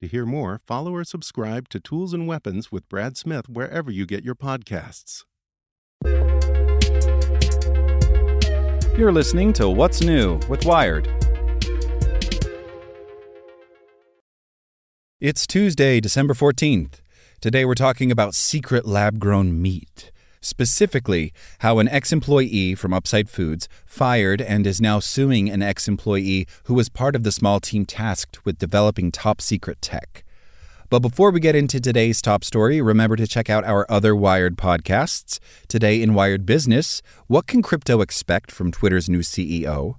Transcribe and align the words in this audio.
To 0.00 0.08
hear 0.08 0.24
more, 0.24 0.58
follow 0.66 0.94
or 0.94 1.04
subscribe 1.04 1.68
to 1.68 1.78
Tools 1.78 2.14
and 2.14 2.26
Weapons 2.26 2.72
with 2.72 2.88
Brad 2.88 3.18
Smith 3.18 3.50
wherever 3.50 3.90
you 3.90 4.06
get 4.06 4.24
your 4.24 4.34
podcasts. 4.34 5.24
You're 8.96 9.12
listening 9.12 9.52
to 9.54 9.68
What's 9.68 10.00
New 10.00 10.40
with 10.48 10.64
Wired. 10.64 11.06
It's 15.20 15.46
Tuesday, 15.46 16.00
December 16.00 16.32
14th. 16.32 17.02
Today 17.42 17.66
we're 17.66 17.74
talking 17.74 18.10
about 18.10 18.34
secret 18.34 18.86
lab 18.86 19.18
grown 19.18 19.60
meat. 19.60 20.12
Specifically, 20.42 21.34
how 21.58 21.80
an 21.80 21.88
ex 21.88 22.12
employee 22.12 22.74
from 22.74 22.94
Upside 22.94 23.28
Foods 23.28 23.68
fired 23.84 24.40
and 24.40 24.66
is 24.66 24.80
now 24.80 24.98
suing 24.98 25.50
an 25.50 25.60
ex 25.60 25.86
employee 25.86 26.46
who 26.64 26.72
was 26.72 26.88
part 26.88 27.14
of 27.14 27.24
the 27.24 27.32
small 27.32 27.60
team 27.60 27.84
tasked 27.84 28.44
with 28.46 28.58
developing 28.58 29.12
top 29.12 29.42
secret 29.42 29.82
tech. 29.82 30.24
But 30.88 31.00
before 31.00 31.30
we 31.30 31.40
get 31.40 31.54
into 31.54 31.78
today's 31.78 32.22
top 32.22 32.42
story, 32.42 32.80
remember 32.80 33.16
to 33.16 33.26
check 33.26 33.50
out 33.50 33.64
our 33.64 33.84
other 33.90 34.16
Wired 34.16 34.56
podcasts. 34.56 35.38
Today 35.68 36.00
in 36.00 36.14
Wired 36.14 36.46
Business, 36.46 37.02
what 37.26 37.46
can 37.46 37.60
crypto 37.60 38.00
expect 38.00 38.50
from 38.50 38.72
Twitter's 38.72 39.10
new 39.10 39.20
CEO? 39.20 39.96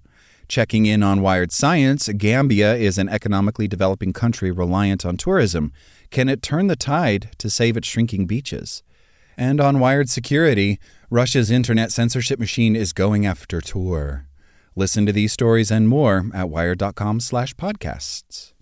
Checking 0.48 0.88
in 0.88 1.04
on 1.04 1.22
Wired 1.22 1.52
Science, 1.52 2.10
Gambia 2.18 2.76
is 2.76 2.98
an 2.98 3.08
economically 3.08 3.68
developing 3.68 4.12
country 4.12 4.50
reliant 4.50 5.06
on 5.06 5.18
tourism. 5.18 5.72
Can 6.10 6.28
it 6.28 6.42
turn 6.42 6.66
the 6.66 6.76
tide 6.76 7.30
to 7.38 7.50
save 7.50 7.78
its 7.78 7.88
shrinking 7.88 8.26
beaches? 8.26 8.82
And 9.42 9.60
on 9.60 9.80
Wired 9.80 10.08
Security, 10.08 10.78
Russia's 11.10 11.50
internet 11.50 11.92
censorship 11.92 12.40
machine 12.40 12.76
is 12.76 12.94
going 12.94 13.26
after 13.26 13.60
Tor. 13.60 14.28
Listen 14.76 15.08
to 15.08 15.12
these 15.12 15.34
stories 15.34 15.72
and 15.72 15.90
more 15.90 16.30
at 16.32 16.48
wired.com/podcasts. 16.48 18.54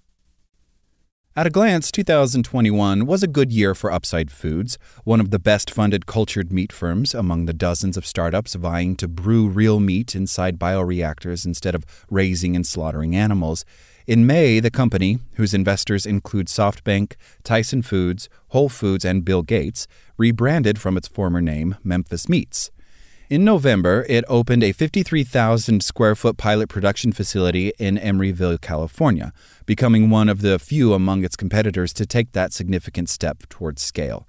At 1.35 1.47
a 1.47 1.49
glance, 1.49 1.91
2021 1.91 3.05
was 3.05 3.23
a 3.23 3.27
good 3.27 3.51
year 3.51 3.75
for 3.75 3.91
Upside 3.91 4.31
Foods, 4.31 4.77
one 5.03 5.19
of 5.19 5.31
the 5.31 5.39
best 5.39 5.69
funded 5.69 6.05
cultured 6.05 6.49
meat 6.49 6.71
firms 6.71 7.13
among 7.13 7.45
the 7.45 7.51
dozens 7.51 7.97
of 7.97 8.05
startups 8.05 8.53
vying 8.53 8.95
to 8.95 9.09
brew 9.09 9.49
real 9.49 9.81
meat 9.81 10.15
inside 10.15 10.57
bioreactors 10.57 11.45
instead 11.45 11.75
of 11.75 11.83
raising 12.09 12.55
and 12.55 12.65
slaughtering 12.65 13.17
animals. 13.17 13.65
In 14.09 14.25
May, 14.25 14.59
the 14.59 14.71
company, 14.71 15.19
whose 15.35 15.53
investors 15.53 16.07
include 16.07 16.47
SoftBank, 16.47 17.13
Tyson 17.43 17.83
Foods, 17.83 18.27
Whole 18.47 18.67
Foods, 18.67 19.05
and 19.05 19.23
Bill 19.23 19.43
Gates, 19.43 19.85
rebranded 20.17 20.79
from 20.79 20.97
its 20.97 21.07
former 21.07 21.41
name, 21.41 21.75
Memphis 21.83 22.27
Meats. 22.27 22.71
In 23.29 23.45
November, 23.45 24.07
it 24.09 24.25
opened 24.27 24.63
a 24.63 24.71
53,000 24.71 25.83
square 25.83 26.15
foot 26.15 26.37
pilot 26.37 26.69
production 26.69 27.11
facility 27.11 27.71
in 27.77 27.99
Emeryville, 27.99 28.59
California, 28.59 29.31
becoming 29.67 30.09
one 30.09 30.27
of 30.27 30.41
the 30.41 30.57
few 30.57 30.95
among 30.95 31.23
its 31.23 31.35
competitors 31.35 31.93
to 31.93 32.07
take 32.07 32.31
that 32.31 32.51
significant 32.51 33.09
step 33.09 33.47
towards 33.47 33.83
scale. 33.83 34.27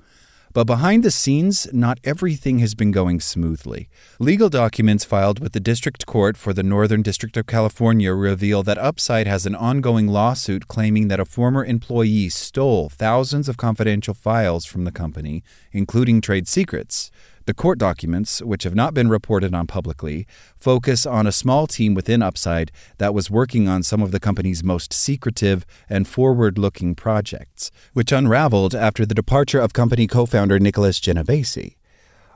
But 0.52 0.66
behind 0.66 1.04
the 1.04 1.12
scenes, 1.12 1.68
not 1.72 2.00
everything 2.02 2.58
has 2.58 2.74
been 2.74 2.90
going 2.90 3.20
smoothly. 3.20 3.88
Legal 4.18 4.48
documents 4.48 5.04
filed 5.04 5.38
with 5.38 5.52
the 5.52 5.60
District 5.60 6.04
Court 6.06 6.36
for 6.36 6.52
the 6.52 6.64
Northern 6.64 7.02
District 7.02 7.36
of 7.36 7.46
California 7.46 8.12
reveal 8.12 8.64
that 8.64 8.76
Upside 8.76 9.28
has 9.28 9.46
an 9.46 9.54
ongoing 9.54 10.08
lawsuit 10.08 10.66
claiming 10.66 11.06
that 11.06 11.20
a 11.20 11.24
former 11.24 11.64
employee 11.64 12.28
stole 12.30 12.88
thousands 12.88 13.48
of 13.48 13.58
confidential 13.58 14.12
files 14.12 14.66
from 14.66 14.82
the 14.82 14.90
company, 14.90 15.44
including 15.70 16.20
trade 16.20 16.48
secrets. 16.48 17.12
The 17.50 17.54
court 17.54 17.80
documents, 17.80 18.40
which 18.40 18.62
have 18.62 18.76
not 18.76 18.94
been 18.94 19.08
reported 19.08 19.56
on 19.56 19.66
publicly, 19.66 20.24
focus 20.56 21.04
on 21.04 21.26
a 21.26 21.32
small 21.32 21.66
team 21.66 21.94
within 21.94 22.22
Upside 22.22 22.70
that 22.98 23.12
was 23.12 23.28
working 23.28 23.66
on 23.66 23.82
some 23.82 24.02
of 24.02 24.12
the 24.12 24.20
company's 24.20 24.62
most 24.62 24.92
secretive 24.92 25.66
and 25.88 26.06
forward 26.06 26.58
looking 26.58 26.94
projects, 26.94 27.72
which 27.92 28.12
unraveled 28.12 28.72
after 28.72 29.04
the 29.04 29.16
departure 29.16 29.58
of 29.58 29.72
company 29.72 30.06
co 30.06 30.26
founder 30.26 30.60
Nicholas 30.60 31.00
Genovese. 31.00 31.74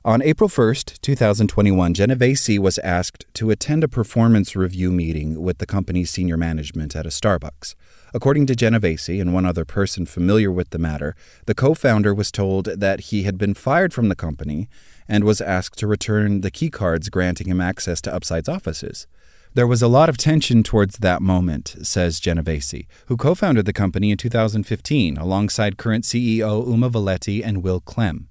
On 0.06 0.20
April 0.20 0.50
1, 0.50 0.74
2021, 1.00 1.94
Genovese 1.94 2.58
was 2.58 2.76
asked 2.80 3.24
to 3.32 3.50
attend 3.50 3.82
a 3.82 3.88
performance 3.88 4.54
review 4.54 4.92
meeting 4.92 5.40
with 5.40 5.56
the 5.56 5.64
company's 5.64 6.10
senior 6.10 6.36
management 6.36 6.94
at 6.94 7.06
a 7.06 7.08
Starbucks. 7.08 7.74
According 8.12 8.44
to 8.48 8.54
Genovese 8.54 9.08
and 9.08 9.32
one 9.32 9.46
other 9.46 9.64
person 9.64 10.04
familiar 10.04 10.52
with 10.52 10.68
the 10.70 10.78
matter, 10.78 11.16
the 11.46 11.54
co 11.54 11.72
founder 11.72 12.12
was 12.12 12.30
told 12.30 12.66
that 12.66 13.00
he 13.08 13.22
had 13.22 13.38
been 13.38 13.54
fired 13.54 13.94
from 13.94 14.10
the 14.10 14.14
company 14.14 14.68
and 15.08 15.24
was 15.24 15.40
asked 15.40 15.78
to 15.78 15.86
return 15.86 16.42
the 16.42 16.50
keycards 16.50 17.10
granting 17.10 17.48
him 17.48 17.62
access 17.62 18.02
to 18.02 18.14
Upside's 18.14 18.46
offices. 18.46 19.06
There 19.54 19.66
was 19.66 19.80
a 19.80 19.88
lot 19.88 20.10
of 20.10 20.18
tension 20.18 20.62
towards 20.62 20.98
that 20.98 21.22
moment, 21.22 21.76
says 21.80 22.20
Genovese, 22.20 22.84
who 23.06 23.16
co 23.16 23.34
founded 23.34 23.64
the 23.64 23.72
company 23.72 24.10
in 24.10 24.18
2015 24.18 25.16
alongside 25.16 25.78
current 25.78 26.04
CEO 26.04 26.68
Uma 26.68 26.90
Valeti 26.90 27.42
and 27.42 27.62
Will 27.62 27.80
Clem. 27.80 28.28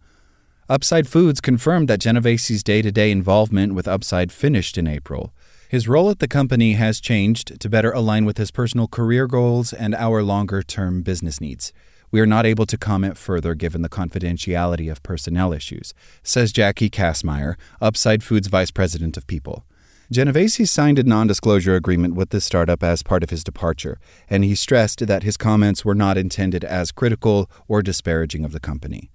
Upside 0.69 1.09
Foods 1.09 1.41
confirmed 1.41 1.89
that 1.89 1.99
Genovese's 1.99 2.63
day 2.63 2.81
to 2.81 2.89
day 2.89 3.11
involvement 3.11 3.73
with 3.73 3.85
Upside 3.85 4.31
finished 4.31 4.77
in 4.77 4.87
April. 4.87 5.33
His 5.67 5.89
role 5.89 6.09
at 6.09 6.19
the 6.19 6.27
company 6.27 6.73
has 6.73 7.01
changed 7.01 7.59
to 7.59 7.69
better 7.69 7.91
align 7.91 8.23
with 8.23 8.37
his 8.37 8.49
personal 8.49 8.87
career 8.87 9.27
goals 9.27 9.73
and 9.73 9.93
our 9.93 10.23
longer 10.23 10.63
term 10.63 11.01
business 11.01 11.41
needs. 11.41 11.73
We 12.11 12.21
are 12.21 12.25
not 12.25 12.45
able 12.45 12.65
to 12.67 12.77
comment 12.77 13.17
further 13.17 13.55
given 13.55 13.81
the 13.81 13.89
confidentiality 13.89 14.89
of 14.89 15.03
personnel 15.03 15.51
issues, 15.51 15.93
says 16.23 16.53
Jackie 16.53 16.89
Kassmeyer, 16.89 17.55
Upside 17.81 18.23
Foods 18.23 18.47
Vice 18.47 18.71
President 18.71 19.17
of 19.17 19.27
People. 19.27 19.65
Genovese 20.11 20.71
signed 20.71 20.97
a 20.97 21.03
non 21.03 21.27
disclosure 21.27 21.75
agreement 21.75 22.15
with 22.15 22.29
the 22.29 22.39
startup 22.39 22.83
as 22.83 23.03
part 23.03 23.21
of 23.21 23.31
his 23.31 23.43
departure, 23.43 23.99
and 24.29 24.45
he 24.45 24.55
stressed 24.55 25.05
that 25.07 25.23
his 25.23 25.35
comments 25.35 25.83
were 25.83 25.95
not 25.95 26.17
intended 26.17 26.63
as 26.63 26.93
critical 26.93 27.51
or 27.67 27.81
disparaging 27.81 28.45
of 28.45 28.53
the 28.53 28.61
company. 28.61 29.09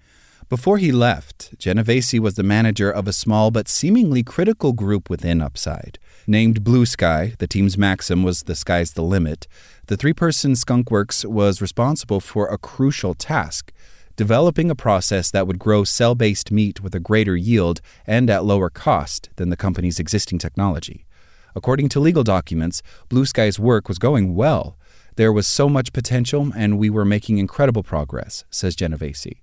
Before 0.49 0.79
he 0.79 0.93
left, 0.93 1.59
Genovese 1.59 2.19
was 2.21 2.37
the 2.37 2.43
manager 2.43 2.91
of 2.91 3.06
a 3.06 3.12
small 3.12 3.50
but 3.50 3.69
seemingly 3.69 4.23
critical 4.23 4.73
group 4.73 5.11
within 5.11 5.43
Upside. 5.43 5.99
Named 6.27 6.65
Blue 6.65 6.87
Sky, 6.87 7.35
the 7.39 7.47
team's 7.47 7.77
maxim 7.77 8.23
was 8.23 8.45
the 8.45 8.55
sky's 8.55 8.93
the 8.93 9.03
limit. 9.03 9.47
The 9.89 9.97
three 9.99 10.15
person 10.15 10.53
Skunkworks 10.53 11.27
was 11.27 11.61
responsible 11.61 12.21
for 12.21 12.49
a 12.49 12.56
crucial 12.56 13.12
task 13.12 13.73
developing 14.17 14.69
a 14.69 14.75
process 14.75 15.31
that 15.31 15.47
would 15.47 15.59
grow 15.61 15.85
cell 15.85 16.15
based 16.15 16.51
meat 16.51 16.83
with 16.83 16.94
a 16.94 17.01
greater 17.01 17.37
yield 17.37 17.81
and 18.06 18.29
at 18.31 18.43
lower 18.43 18.71
cost 18.71 19.29
than 19.37 19.51
the 19.51 19.56
company's 19.56 20.01
existing 20.01 20.39
technology. 20.39 21.05
According 21.55 21.91
to 21.91 22.01
legal 22.01 22.25
documents, 22.25 22.83
Blue 23.09 23.27
Sky's 23.27 23.61
work 23.61 23.87
was 23.87 23.99
going 23.99 24.35
well. 24.35 24.79
There 25.17 25.33
was 25.33 25.47
so 25.47 25.69
much 25.69 25.93
potential, 25.93 26.53
and 26.56 26.79
we 26.79 26.91
were 26.91 27.05
making 27.05 27.39
incredible 27.39 27.83
progress, 27.83 28.44
says 28.51 28.75
Genovese. 28.75 29.35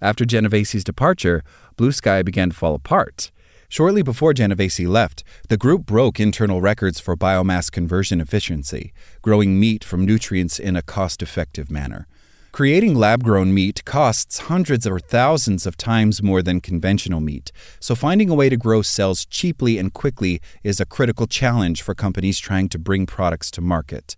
After 0.00 0.24
Genovese's 0.24 0.84
departure, 0.84 1.42
Blue 1.76 1.92
Sky 1.92 2.22
began 2.22 2.50
to 2.50 2.56
fall 2.56 2.74
apart. 2.74 3.30
Shortly 3.68 4.02
before 4.02 4.32
Genovese 4.32 4.80
left, 4.80 5.24
the 5.48 5.56
group 5.56 5.84
broke 5.84 6.18
internal 6.18 6.62
records 6.62 7.00
for 7.00 7.16
biomass 7.16 7.70
conversion 7.70 8.20
efficiency, 8.20 8.92
growing 9.20 9.60
meat 9.60 9.84
from 9.84 10.06
nutrients 10.06 10.58
in 10.58 10.74
a 10.76 10.82
cost 10.82 11.22
effective 11.22 11.70
manner. 11.70 12.06
Creating 12.50 12.94
lab 12.94 13.22
grown 13.22 13.52
meat 13.52 13.84
costs 13.84 14.38
hundreds 14.38 14.86
or 14.86 14.98
thousands 14.98 15.66
of 15.66 15.76
times 15.76 16.22
more 16.22 16.42
than 16.42 16.62
conventional 16.62 17.20
meat, 17.20 17.52
so 17.78 17.94
finding 17.94 18.30
a 18.30 18.34
way 18.34 18.48
to 18.48 18.56
grow 18.56 18.80
cells 18.80 19.26
cheaply 19.26 19.78
and 19.78 19.92
quickly 19.92 20.40
is 20.64 20.80
a 20.80 20.86
critical 20.86 21.26
challenge 21.26 21.82
for 21.82 21.94
companies 21.94 22.38
trying 22.38 22.68
to 22.70 22.78
bring 22.78 23.04
products 23.04 23.50
to 23.50 23.60
market. 23.60 24.16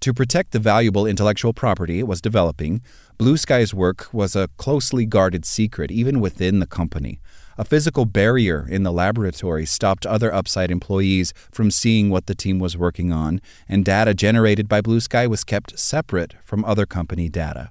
To 0.00 0.14
protect 0.14 0.52
the 0.52 0.58
valuable 0.58 1.06
intellectual 1.06 1.52
property 1.52 1.98
it 1.98 2.06
was 2.06 2.22
developing, 2.22 2.80
Blue 3.18 3.36
Sky's 3.36 3.74
work 3.74 4.08
was 4.14 4.34
a 4.34 4.48
closely 4.56 5.04
guarded 5.04 5.44
secret 5.44 5.90
even 5.90 6.20
within 6.20 6.58
the 6.58 6.66
company. 6.66 7.20
A 7.58 7.66
physical 7.66 8.06
barrier 8.06 8.66
in 8.66 8.82
the 8.82 8.92
laboratory 8.92 9.66
stopped 9.66 10.06
other 10.06 10.32
Upside 10.32 10.70
employees 10.70 11.34
from 11.52 11.70
seeing 11.70 12.08
what 12.08 12.24
the 12.24 12.34
team 12.34 12.58
was 12.58 12.78
working 12.78 13.12
on, 13.12 13.42
and 13.68 13.84
data 13.84 14.14
generated 14.14 14.70
by 14.70 14.80
Blue 14.80 15.00
Sky 15.00 15.26
was 15.26 15.44
kept 15.44 15.78
separate 15.78 16.34
from 16.42 16.64
other 16.64 16.86
company 16.86 17.28
data. 17.28 17.68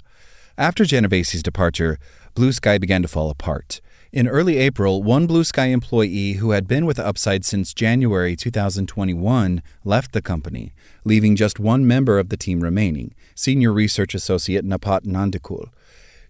After 0.56 0.86
Genovese's 0.86 1.42
departure, 1.42 1.98
Blue 2.36 2.52
Sky 2.52 2.78
began 2.78 3.02
to 3.02 3.08
fall 3.08 3.32
apart. 3.32 3.82
In 4.12 4.28
early 4.28 4.58
April, 4.58 5.04
one 5.04 5.28
Blue 5.28 5.44
Sky 5.44 5.68
employee 5.68 6.34
who 6.34 6.50
had 6.50 6.68
been 6.68 6.88
with 6.88 6.98
Upside 6.98 7.46
since 7.46 7.76
January 7.76 8.36
2021 8.36 9.62
left 9.84 10.14
the 10.14 10.22
company, 10.22 10.74
leaving 11.06 11.36
just 11.36 11.60
one 11.60 11.86
member 11.86 12.18
of 12.18 12.30
the 12.30 12.38
team 12.38 12.62
remaining, 12.62 13.14
senior 13.36 13.72
research 13.72 14.16
associate 14.16 14.66
Napat 14.66 15.06
Tandikul. 15.06 15.70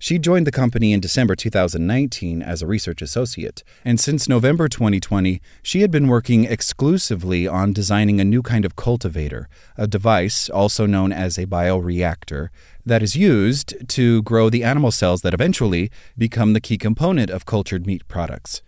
She 0.01 0.17
joined 0.17 0.47
the 0.47 0.51
company 0.51 0.93
in 0.93 1.01
December 1.01 1.35
2019 1.35 2.41
as 2.41 2.61
a 2.61 2.67
research 2.67 3.01
associate, 3.01 3.65
and 3.83 3.99
since 3.99 4.29
November 4.29 4.69
2020, 4.69 5.41
she 5.61 5.81
had 5.81 5.91
been 5.91 6.07
working 6.07 6.45
exclusively 6.45 7.45
on 7.45 7.73
designing 7.73 8.21
a 8.21 8.23
new 8.23 8.41
kind 8.41 8.63
of 8.63 8.77
cultivator, 8.77 9.49
a 9.75 9.87
device 9.87 10.49
also 10.49 10.85
known 10.85 11.11
as 11.11 11.37
a 11.37 11.45
bioreactor, 11.45 12.47
that 12.85 13.03
is 13.03 13.17
used 13.17 13.75
to 13.89 14.21
grow 14.21 14.49
the 14.49 14.63
animal 14.63 14.89
cells 14.89 15.21
that 15.21 15.33
eventually 15.33 15.91
become 16.17 16.53
the 16.53 16.61
key 16.61 16.77
component 16.77 17.29
of 17.29 17.45
cultured 17.45 17.85
meat 17.85 18.07
products. 18.07 18.61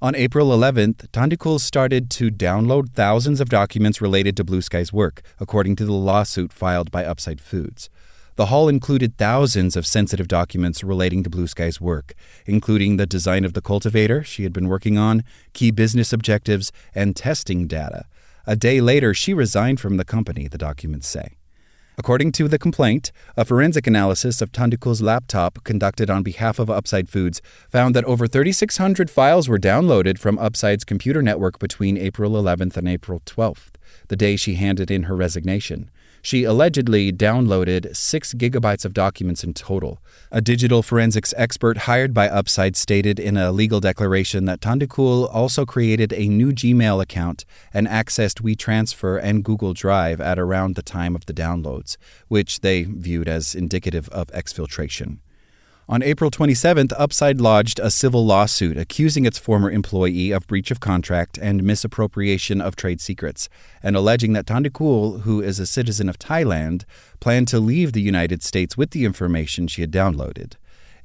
On 0.00 0.14
April 0.14 0.48
11th, 0.48 1.08
Tandikul 1.08 1.60
started 1.60 2.08
to 2.12 2.30
download 2.30 2.94
thousands 2.94 3.42
of 3.42 3.50
documents 3.50 4.00
related 4.00 4.38
to 4.38 4.44
Blue 4.44 4.62
Sky's 4.62 4.90
work, 4.90 5.20
according 5.38 5.76
to 5.76 5.84
the 5.84 5.92
lawsuit 5.92 6.50
filed 6.50 6.90
by 6.90 7.04
Upside 7.04 7.42
Foods. 7.42 7.90
The 8.38 8.46
haul 8.46 8.68
included 8.68 9.16
thousands 9.16 9.74
of 9.74 9.84
sensitive 9.84 10.28
documents 10.28 10.84
relating 10.84 11.24
to 11.24 11.28
Blue 11.28 11.48
Sky's 11.48 11.80
work, 11.80 12.14
including 12.46 12.96
the 12.96 13.04
design 13.04 13.44
of 13.44 13.52
the 13.52 13.60
cultivator 13.60 14.22
she 14.22 14.44
had 14.44 14.52
been 14.52 14.68
working 14.68 14.96
on, 14.96 15.24
key 15.54 15.72
business 15.72 16.12
objectives, 16.12 16.70
and 16.94 17.16
testing 17.16 17.66
data. 17.66 18.04
A 18.46 18.54
day 18.54 18.80
later, 18.80 19.12
she 19.12 19.34
resigned 19.34 19.80
from 19.80 19.96
the 19.96 20.04
company, 20.04 20.46
the 20.46 20.56
documents 20.56 21.08
say. 21.08 21.36
According 21.98 22.30
to 22.30 22.46
the 22.46 22.60
complaint, 22.60 23.10
a 23.36 23.44
forensic 23.44 23.88
analysis 23.88 24.40
of 24.40 24.52
Tandikul's 24.52 25.02
laptop 25.02 25.64
conducted 25.64 26.08
on 26.08 26.22
behalf 26.22 26.60
of 26.60 26.70
Upside 26.70 27.08
Foods 27.08 27.42
found 27.68 27.92
that 27.96 28.04
over 28.04 28.28
3,600 28.28 29.10
files 29.10 29.48
were 29.48 29.58
downloaded 29.58 30.16
from 30.16 30.38
Upside's 30.38 30.84
computer 30.84 31.22
network 31.22 31.58
between 31.58 31.98
April 31.98 32.40
11th 32.40 32.76
and 32.76 32.88
April 32.88 33.20
12th, 33.26 33.70
the 34.06 34.16
day 34.16 34.36
she 34.36 34.54
handed 34.54 34.92
in 34.92 35.02
her 35.02 35.16
resignation. 35.16 35.90
She 36.22 36.44
allegedly 36.44 37.12
downloaded 37.12 37.96
six 37.96 38.34
gigabytes 38.34 38.84
of 38.84 38.92
documents 38.92 39.44
in 39.44 39.54
total. 39.54 39.98
A 40.30 40.40
digital 40.40 40.82
forensics 40.82 41.32
expert 41.36 41.78
hired 41.78 42.12
by 42.12 42.28
Upside 42.28 42.76
stated 42.76 43.18
in 43.18 43.36
a 43.36 43.52
legal 43.52 43.80
declaration 43.80 44.44
that 44.46 44.60
Tandikul 44.60 45.32
also 45.32 45.64
created 45.64 46.12
a 46.12 46.28
new 46.28 46.52
Gmail 46.52 47.02
account 47.02 47.44
and 47.72 47.86
accessed 47.86 48.42
WeTransfer 48.42 49.20
and 49.22 49.44
Google 49.44 49.74
Drive 49.74 50.20
at 50.20 50.38
around 50.38 50.74
the 50.74 50.82
time 50.82 51.14
of 51.14 51.26
the 51.26 51.34
downloads, 51.34 51.96
which 52.28 52.60
they 52.60 52.84
viewed 52.84 53.28
as 53.28 53.54
indicative 53.54 54.08
of 54.10 54.28
exfiltration. 54.28 55.18
On 55.90 56.02
April 56.02 56.30
27th, 56.30 56.92
Upside 56.98 57.40
lodged 57.40 57.78
a 57.78 57.90
civil 57.90 58.26
lawsuit 58.26 58.76
accusing 58.76 59.24
its 59.24 59.38
former 59.38 59.70
employee 59.70 60.32
of 60.32 60.46
breach 60.46 60.70
of 60.70 60.80
contract 60.80 61.38
and 61.40 61.62
misappropriation 61.62 62.60
of 62.60 62.76
trade 62.76 63.00
secrets, 63.00 63.48
and 63.82 63.96
alleging 63.96 64.34
that 64.34 64.44
Tandikul, 64.44 65.22
who 65.22 65.40
is 65.40 65.58
a 65.58 65.64
citizen 65.64 66.10
of 66.10 66.18
Thailand, 66.18 66.84
planned 67.20 67.48
to 67.48 67.58
leave 67.58 67.94
the 67.94 68.02
United 68.02 68.42
States 68.42 68.76
with 68.76 68.90
the 68.90 69.06
information 69.06 69.66
she 69.66 69.80
had 69.80 69.90
downloaded. 69.90 70.56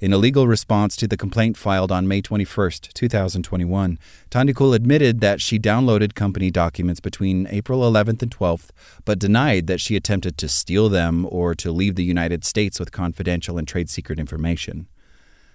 In 0.04 0.12
a 0.12 0.18
legal 0.18 0.48
response 0.48 0.98
to 0.98 1.08
the 1.08 1.16
complaint 1.16 1.56
filed 1.56 1.90
on 1.90 2.10
May 2.10 2.20
21, 2.20 2.72
2021, 2.94 3.98
Tandikul 4.30 4.76
admitted 4.76 5.22
that 5.22 5.40
she 5.40 5.58
downloaded 5.58 6.14
company 6.14 6.52
documents 6.52 7.00
between 7.00 7.48
April 7.48 7.90
11th 7.90 8.22
and 8.22 8.30
12th, 8.30 8.72
but 9.06 9.18
denied 9.18 9.68
that 9.68 9.80
she 9.80 9.96
attempted 9.96 10.38
to 10.40 10.50
steal 10.50 10.90
them 10.90 11.26
or 11.32 11.56
to 11.56 11.72
leave 11.72 11.96
the 11.96 12.04
United 12.04 12.44
States 12.44 12.82
with 12.82 12.92
confidential 12.92 13.58
and 13.58 13.66
trade 13.66 13.90
secret 13.90 14.20
information. 14.20 14.88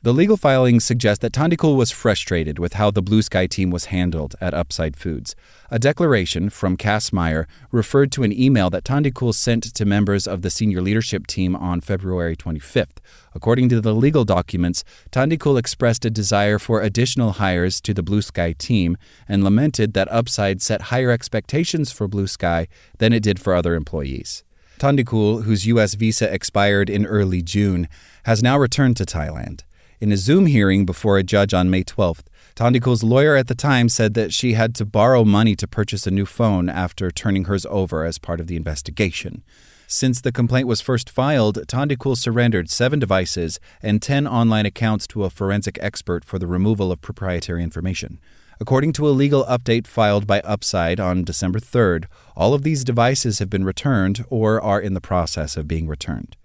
The 0.01 0.15
legal 0.15 0.37
filings 0.37 0.85
suggest 0.85 1.23
that 1.23 1.33
Tandikul 1.33 1.77
was 1.77 1.91
frustrated 1.91 2.61
with 2.61 2.75
how 2.75 2.93
the 2.93 3.03
Blue 3.03 3.21
Sky 3.21 3.49
team 3.49 3.71
was 3.71 3.87
handled 3.87 4.37
at 4.41 4.55
Upside 4.55 4.97
Foods. 4.97 5.35
A 5.73 5.81
declaration 5.81 6.51
from 6.51 6.77
Kassmeyer 6.77 7.47
referred 7.73 8.13
to 8.13 8.23
an 8.23 8.33
email 8.33 8.71
that 8.71 8.85
Tandikul 8.85 9.35
sent 9.35 9.65
to 9.65 9.85
members 9.85 10.29
of 10.29 10.43
the 10.43 10.51
senior 10.51 10.81
leadership 10.81 11.27
team 11.27 11.57
on 11.57 11.81
February 11.81 12.37
25th. 12.37 12.99
According 13.35 13.71
to 13.71 13.81
the 13.81 13.93
legal 13.93 14.25
documents, 14.25 14.85
Tandikul 15.11 15.59
expressed 15.59 16.05
a 16.05 16.11
desire 16.11 16.61
for 16.61 16.81
additional 16.81 17.33
hires 17.33 17.81
to 17.81 17.93
the 17.93 18.03
Blue 18.03 18.23
Sky 18.23 18.53
team 18.57 18.97
and 19.27 19.43
lamented 19.43 19.95
that 19.95 20.13
Upside 20.13 20.63
set 20.63 20.93
higher 20.93 21.11
expectations 21.11 21.91
for 21.91 22.07
Blue 22.07 22.29
Sky 22.29 22.69
than 22.99 23.13
it 23.13 23.25
did 23.25 23.41
for 23.41 23.53
other 23.53 23.75
employees. 23.75 24.45
Tandikul, 24.79 25.43
whose 25.43 25.67
U.S. 25.67 25.95
visa 25.95 26.33
expired 26.33 26.89
in 26.89 27.05
early 27.05 27.43
June, 27.43 27.89
has 28.27 28.45
now 28.45 28.57
returned 28.57 28.97
to 28.99 29.05
Thailand. 29.05 29.63
In 30.01 30.13
a 30.13 30.17
Zoom 30.17 30.47
hearing 30.47 30.87
before 30.87 31.19
a 31.19 31.25
judge 31.25 31.53
on 31.53 31.71
May 31.71 31.83
12th, 31.83 32.27
Tandikul's 32.55 33.03
lawyer 33.03 33.35
at 33.35 33.49
the 33.49 33.55
time 33.57 33.89
said 33.89 34.15
that 34.15 34.33
she 34.33 34.53
had 34.53 34.73
to 34.77 34.85
borrow 34.85 35.25
money 35.25 35.57
to 35.57 35.67
purchase 35.67 36.07
a 36.07 36.13
new 36.13 36.25
phone 36.25 36.69
after 36.69 37.11
turning 37.11 37.47
hers 37.47 37.67
over 37.69 38.05
as 38.05 38.17
part 38.17 38.39
of 38.39 38.47
the 38.47 38.55
investigation. 38.55 39.43
Since 39.89 40.21
the 40.21 40.31
complaint 40.31 40.69
was 40.69 40.81
first 40.81 41.11
filed, 41.11 41.67
Tandikul 41.67 42.17
surrendered 42.17 42.71
seven 42.71 43.01
devices 43.01 43.59
and 43.83 44.01
10 44.01 44.29
online 44.29 44.67
accounts 44.67 45.05
to 45.09 45.25
a 45.25 45.31
forensic 45.31 45.77
expert 45.81 46.25
for 46.25 46.39
the 46.39 46.47
removal 46.47 46.93
of 46.93 47.01
proprietary 47.01 47.65
information. 47.65 48.21
According 48.61 48.93
to 48.95 49.09
a 49.09 49.11
legal 49.11 49.45
update 49.47 49.89
filed 49.89 50.29
by 50.29 50.43
Upside 50.43 51.01
on 51.01 51.25
December 51.25 51.59
3rd, 51.59 52.05
all 52.37 52.55
of 52.55 52.63
these 52.63 52.85
devices 52.85 53.41
have 53.41 53.51
been 53.51 53.65
returned 53.65 54.25
or 54.31 54.61
are 54.61 54.81
in 54.81 54.95
the 54.95 55.01
process 55.01 55.57
of 55.57 55.67
being 55.67 55.89
returned. 55.89 56.37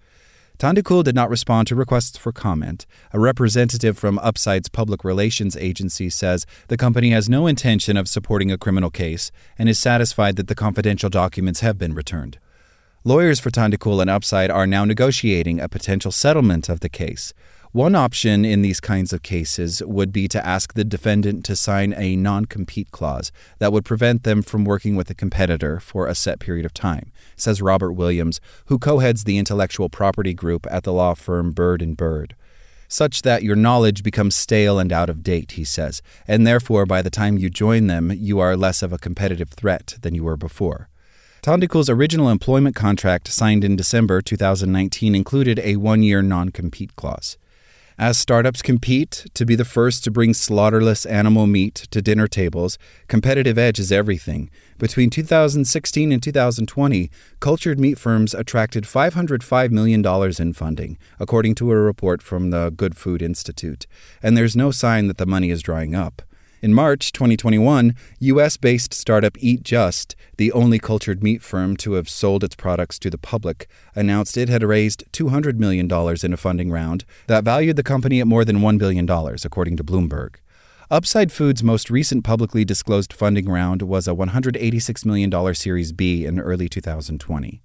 Tandikul 0.58 1.02
did 1.02 1.16
not 1.16 1.30
respond 1.30 1.66
to 1.68 1.74
requests 1.74 2.16
for 2.16 2.30
comment. 2.30 2.86
A 3.12 3.18
representative 3.18 3.98
from 3.98 4.20
Upside's 4.20 4.68
public 4.68 5.02
relations 5.02 5.56
agency 5.56 6.08
says 6.08 6.46
the 6.68 6.76
company 6.76 7.10
has 7.10 7.28
no 7.28 7.48
intention 7.48 7.96
of 7.96 8.08
supporting 8.08 8.52
a 8.52 8.58
criminal 8.58 8.90
case 8.90 9.32
and 9.58 9.68
is 9.68 9.80
satisfied 9.80 10.36
that 10.36 10.46
the 10.46 10.54
confidential 10.54 11.10
documents 11.10 11.60
have 11.60 11.76
been 11.76 11.92
returned. 11.92 12.38
Lawyers 13.02 13.40
for 13.40 13.50
Tandikul 13.50 14.00
and 14.00 14.08
Upside 14.08 14.50
are 14.50 14.66
now 14.66 14.84
negotiating 14.84 15.60
a 15.60 15.68
potential 15.68 16.12
settlement 16.12 16.68
of 16.68 16.80
the 16.80 16.88
case. 16.88 17.34
One 17.74 17.96
option 17.96 18.44
in 18.44 18.62
these 18.62 18.78
kinds 18.78 19.12
of 19.12 19.24
cases 19.24 19.82
would 19.84 20.12
be 20.12 20.28
to 20.28 20.46
ask 20.46 20.74
the 20.74 20.84
defendant 20.84 21.44
to 21.46 21.56
sign 21.56 21.92
a 21.92 22.14
non 22.14 22.44
compete 22.44 22.92
clause 22.92 23.32
that 23.58 23.72
would 23.72 23.84
prevent 23.84 24.22
them 24.22 24.42
from 24.42 24.64
working 24.64 24.94
with 24.94 25.10
a 25.10 25.14
competitor 25.14 25.80
for 25.80 26.06
a 26.06 26.14
set 26.14 26.38
period 26.38 26.64
of 26.64 26.72
time, 26.72 27.10
says 27.34 27.60
Robert 27.60 27.94
Williams, 27.94 28.40
who 28.66 28.78
co 28.78 29.00
heads 29.00 29.24
the 29.24 29.38
intellectual 29.38 29.88
property 29.88 30.32
group 30.32 30.68
at 30.70 30.84
the 30.84 30.92
law 30.92 31.14
firm 31.14 31.50
Bird 31.50 31.82
and 31.82 31.96
Bird. 31.96 32.36
Such 32.86 33.22
that 33.22 33.42
your 33.42 33.56
knowledge 33.56 34.04
becomes 34.04 34.36
stale 34.36 34.78
and 34.78 34.92
out 34.92 35.10
of 35.10 35.24
date, 35.24 35.50
he 35.58 35.64
says, 35.64 36.00
and 36.28 36.46
therefore 36.46 36.86
by 36.86 37.02
the 37.02 37.10
time 37.10 37.38
you 37.38 37.50
join 37.50 37.88
them, 37.88 38.12
you 38.14 38.38
are 38.38 38.56
less 38.56 38.84
of 38.84 38.92
a 38.92 38.98
competitive 38.98 39.50
threat 39.50 39.96
than 40.02 40.14
you 40.14 40.22
were 40.22 40.36
before. 40.36 40.88
Tandikul's 41.42 41.90
original 41.90 42.28
employment 42.28 42.76
contract 42.76 43.26
signed 43.26 43.64
in 43.64 43.74
December 43.74 44.22
2019 44.22 45.16
included 45.16 45.58
a 45.58 45.74
one 45.74 46.04
year 46.04 46.22
non 46.22 46.50
compete 46.50 46.94
clause. 46.94 47.36
As 47.98 48.18
startups 48.18 48.60
compete 48.60 49.26
to 49.34 49.46
be 49.46 49.54
the 49.54 49.64
first 49.64 50.02
to 50.02 50.10
bring 50.10 50.32
slaughterless 50.32 51.06
animal 51.06 51.46
meat 51.46 51.76
to 51.92 52.02
dinner 52.02 52.26
tables, 52.26 52.76
competitive 53.06 53.56
edge 53.56 53.78
is 53.78 53.92
everything. 53.92 54.50
Between 54.78 55.10
2016 55.10 56.10
and 56.10 56.20
2020, 56.20 57.08
cultured 57.38 57.78
meat 57.78 57.96
firms 57.96 58.34
attracted 58.34 58.82
$505 58.82 59.70
million 59.70 60.04
in 60.40 60.52
funding, 60.52 60.98
according 61.20 61.54
to 61.54 61.70
a 61.70 61.76
report 61.76 62.20
from 62.20 62.50
the 62.50 62.70
Good 62.70 62.96
Food 62.96 63.22
Institute, 63.22 63.86
and 64.20 64.36
there's 64.36 64.56
no 64.56 64.72
sign 64.72 65.06
that 65.06 65.18
the 65.18 65.24
money 65.24 65.50
is 65.50 65.62
drying 65.62 65.94
up. 65.94 66.22
In 66.62 66.72
March 66.72 67.12
2021, 67.12 67.94
US 68.20 68.56
based 68.56 68.94
startup 68.94 69.36
Eat 69.38 69.62
Just, 69.64 70.16
the 70.36 70.52
only 70.52 70.78
cultured 70.78 71.22
meat 71.22 71.42
firm 71.42 71.76
to 71.78 71.94
have 71.94 72.08
sold 72.08 72.44
its 72.44 72.54
products 72.54 72.98
to 73.00 73.10
the 73.10 73.18
public, 73.18 73.68
announced 73.94 74.36
it 74.36 74.48
had 74.48 74.62
raised 74.62 75.04
$200 75.12 75.56
million 75.56 75.90
in 76.22 76.32
a 76.32 76.36
funding 76.36 76.70
round 76.70 77.04
that 77.26 77.44
valued 77.44 77.76
the 77.76 77.82
company 77.82 78.20
at 78.20 78.26
more 78.26 78.44
than 78.44 78.60
$1 78.60 78.78
billion, 78.78 79.08
according 79.44 79.76
to 79.76 79.84
Bloomberg. 79.84 80.36
Upside 80.90 81.32
Foods' 81.32 81.62
most 81.62 81.90
recent 81.90 82.24
publicly 82.24 82.64
disclosed 82.64 83.12
funding 83.12 83.48
round 83.48 83.82
was 83.82 84.06
a 84.06 84.14
$186 84.14 85.04
million 85.04 85.54
Series 85.54 85.92
B 85.92 86.24
in 86.24 86.38
early 86.38 86.68
2020. 86.68 87.63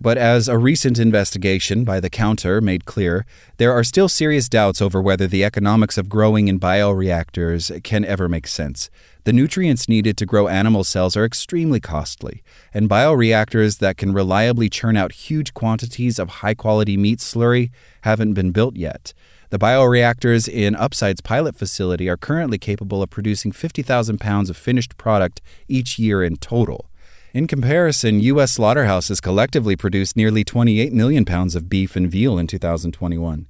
But 0.00 0.16
as 0.16 0.46
a 0.46 0.58
recent 0.58 1.00
investigation 1.00 1.82
by 1.82 1.98
the 1.98 2.08
counter 2.08 2.60
made 2.60 2.84
clear, 2.84 3.26
there 3.56 3.72
are 3.72 3.82
still 3.82 4.08
serious 4.08 4.48
doubts 4.48 4.80
over 4.80 5.02
whether 5.02 5.26
the 5.26 5.42
economics 5.42 5.98
of 5.98 6.08
growing 6.08 6.46
in 6.46 6.60
bioreactors 6.60 7.82
can 7.82 8.04
ever 8.04 8.28
make 8.28 8.46
sense. 8.46 8.90
The 9.24 9.32
nutrients 9.32 9.88
needed 9.88 10.16
to 10.18 10.26
grow 10.26 10.46
animal 10.46 10.84
cells 10.84 11.16
are 11.16 11.24
extremely 11.24 11.80
costly, 11.80 12.44
and 12.72 12.88
bioreactors 12.88 13.78
that 13.80 13.96
can 13.96 14.14
reliably 14.14 14.68
churn 14.68 14.96
out 14.96 15.12
huge 15.12 15.52
quantities 15.52 16.20
of 16.20 16.28
high 16.28 16.54
quality 16.54 16.96
meat 16.96 17.18
slurry 17.18 17.70
haven't 18.02 18.34
been 18.34 18.52
built 18.52 18.76
yet. 18.76 19.12
The 19.50 19.58
bioreactors 19.58 20.48
in 20.48 20.76
Upside's 20.76 21.22
pilot 21.22 21.56
facility 21.56 22.08
are 22.08 22.16
currently 22.16 22.58
capable 22.58 23.02
of 23.02 23.10
producing 23.10 23.50
50,000 23.50 24.18
pounds 24.18 24.48
of 24.48 24.56
finished 24.56 24.96
product 24.96 25.40
each 25.66 25.98
year 25.98 26.22
in 26.22 26.36
total. 26.36 26.87
In 27.34 27.46
comparison, 27.46 28.20
U.S. 28.20 28.52
slaughterhouses 28.52 29.20
collectively 29.20 29.76
produced 29.76 30.16
nearly 30.16 30.44
28 30.44 30.94
million 30.94 31.26
pounds 31.26 31.54
of 31.54 31.68
beef 31.68 31.94
and 31.94 32.10
veal 32.10 32.38
in 32.38 32.46
2021. 32.46 33.46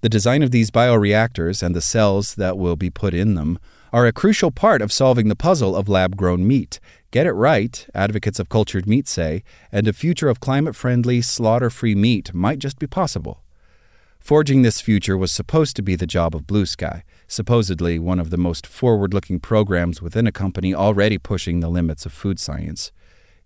The 0.00 0.08
design 0.08 0.42
of 0.42 0.50
these 0.50 0.72
bioreactors 0.72 1.62
and 1.62 1.72
the 1.72 1.80
cells 1.80 2.34
that 2.34 2.58
will 2.58 2.74
be 2.74 2.90
put 2.90 3.14
in 3.14 3.34
them 3.34 3.60
are 3.92 4.04
a 4.04 4.12
crucial 4.12 4.50
part 4.50 4.82
of 4.82 4.92
solving 4.92 5.28
the 5.28 5.36
puzzle 5.36 5.76
of 5.76 5.88
lab 5.88 6.16
grown 6.16 6.44
meat. 6.44 6.80
Get 7.12 7.26
it 7.26 7.32
right, 7.32 7.86
advocates 7.94 8.40
of 8.40 8.48
cultured 8.48 8.88
meat 8.88 9.06
say, 9.06 9.44
and 9.70 9.86
a 9.86 9.92
future 9.92 10.28
of 10.28 10.40
climate 10.40 10.74
friendly, 10.74 11.22
slaughter 11.22 11.70
free 11.70 11.94
meat 11.94 12.34
might 12.34 12.58
just 12.58 12.80
be 12.80 12.88
possible. 12.88 13.44
Forging 14.18 14.62
this 14.62 14.80
future 14.80 15.16
was 15.16 15.30
supposed 15.30 15.76
to 15.76 15.82
be 15.82 15.94
the 15.94 16.06
job 16.06 16.34
of 16.34 16.48
Blue 16.48 16.66
Sky, 16.66 17.04
supposedly 17.28 17.96
one 18.00 18.18
of 18.18 18.30
the 18.30 18.36
most 18.36 18.66
forward 18.66 19.14
looking 19.14 19.38
programs 19.38 20.02
within 20.02 20.26
a 20.26 20.32
company 20.32 20.74
already 20.74 21.16
pushing 21.16 21.60
the 21.60 21.70
limits 21.70 22.04
of 22.04 22.12
food 22.12 22.40
science. 22.40 22.90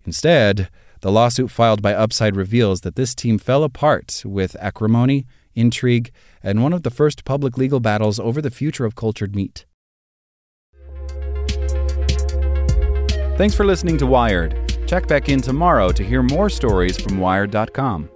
Instead, 0.05 0.69
the 1.01 1.11
lawsuit 1.11 1.51
filed 1.51 1.81
by 1.81 1.93
Upside 1.93 2.35
reveals 2.35 2.81
that 2.81 2.95
this 2.95 3.13
team 3.13 3.37
fell 3.37 3.63
apart 3.63 4.23
with 4.25 4.55
acrimony, 4.59 5.25
intrigue, 5.53 6.11
and 6.43 6.61
one 6.61 6.73
of 6.73 6.83
the 6.83 6.91
first 6.91 7.25
public 7.25 7.57
legal 7.57 7.79
battles 7.79 8.19
over 8.19 8.41
the 8.41 8.51
future 8.51 8.85
of 8.85 8.95
cultured 8.95 9.35
meat. 9.35 9.65
Thanks 13.37 13.53
for 13.53 13.65
listening 13.65 13.97
to 13.97 14.05
Wired. 14.05 14.73
Check 14.87 15.07
back 15.07 15.27
in 15.29 15.41
tomorrow 15.41 15.91
to 15.91 16.03
hear 16.03 16.23
more 16.23 16.49
stories 16.49 16.97
from 16.97 17.19
Wired.com. 17.19 18.09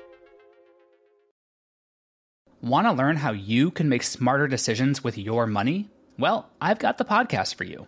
Want 2.62 2.88
to 2.88 2.94
learn 2.94 3.16
how 3.16 3.32
you 3.32 3.72
can 3.72 3.90
make 3.90 4.04
smarter 4.04 4.48
decisions 4.48 5.04
with 5.04 5.18
your 5.18 5.48
money? 5.48 5.90
Well, 6.18 6.50
I've 6.62 6.80
got 6.80 6.98
the 6.98 7.06
podcast 7.06 7.56
for 7.56 7.64
you. 7.64 7.88